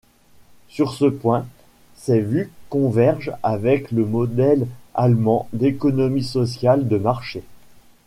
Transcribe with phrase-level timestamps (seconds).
[0.67, 1.45] Sur ce point,
[1.95, 7.43] ses vues convergent avec le modèle allemand d'économie sociale de marché.